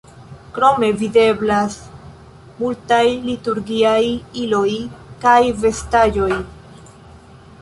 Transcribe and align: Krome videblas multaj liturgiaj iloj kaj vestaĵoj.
Krome 0.53 0.87
videblas 1.01 1.75
multaj 2.61 3.03
liturgiaj 3.29 4.01
iloj 4.47 4.67
kaj 5.27 5.39
vestaĵoj. 5.67 6.33